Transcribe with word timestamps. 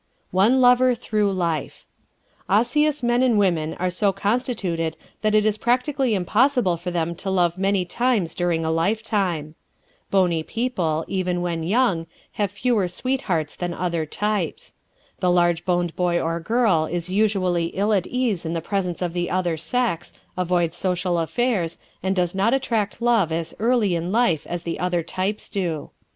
One 0.31 0.59
Lover 0.61 0.95
Through 0.95 1.31
Life¶ 1.31 1.85
Osseous 2.49 3.03
men 3.03 3.21
and 3.21 3.37
women 3.37 3.75
are 3.75 3.91
so 3.91 4.11
constituted 4.11 4.97
that 5.21 5.35
it 5.35 5.45
is 5.45 5.59
practically 5.59 6.15
impossible 6.15 6.75
for 6.75 6.89
them 6.89 7.13
to 7.17 7.29
love 7.29 7.55
many 7.55 7.85
times 7.85 8.33
during 8.33 8.65
a 8.65 8.71
lifetime. 8.71 9.53
Bony 10.09 10.41
people, 10.41 11.05
even 11.07 11.43
when 11.43 11.61
young, 11.61 12.07
have 12.31 12.49
fewer 12.49 12.87
sweethearts 12.87 13.55
than 13.55 13.75
other 13.75 14.07
types. 14.07 14.73
The 15.19 15.29
large 15.29 15.65
boned 15.65 15.95
boy 15.95 16.19
or 16.19 16.39
girl 16.39 16.87
is 16.91 17.11
usually 17.11 17.65
ill 17.67 17.93
at 17.93 18.07
ease 18.07 18.43
in 18.43 18.53
the 18.53 18.59
presence 18.59 19.03
of 19.03 19.13
the 19.13 19.29
other 19.29 19.55
sex, 19.55 20.15
avoids 20.35 20.75
social 20.75 21.19
affairs, 21.19 21.77
and 22.01 22.15
does 22.15 22.33
not 22.33 22.55
attract 22.55 23.03
love 23.03 23.31
as 23.31 23.53
early 23.59 23.93
in 23.93 24.11
life 24.11 24.47
as 24.47 24.67
other 24.79 25.03
types 25.03 25.47
do. 25.47 25.91